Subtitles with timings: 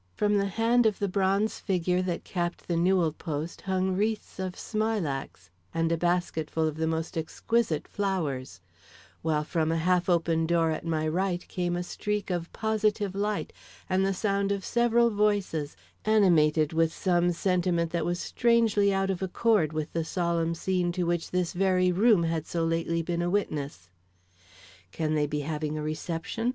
[0.15, 4.55] From the hand of the bronze figure that capped the newel post hung wreaths of
[4.57, 8.61] smilax and a basket full of the most exquisite flowers;
[9.21, 13.53] while from a half open door at my right came a streak of positive light,
[13.87, 19.21] and the sound of several voices animated with some sentiment that was strangely out of
[19.21, 23.29] accord with the solemn scene to which this very room had so lately been a
[23.29, 23.91] witness.
[24.91, 26.49] Can they be having a reception?